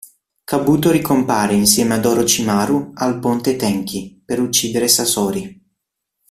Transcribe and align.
Kabuto 0.45 0.89
ricompare, 0.89 1.53
insieme 1.53 1.93
ad 1.93 2.03
Orochimaru, 2.05 2.89
al 2.95 3.19
Ponte 3.19 3.55
Tenchi, 3.55 4.19
per 4.25 4.39
uccidere 4.41 4.87
Sasori. 4.87 5.61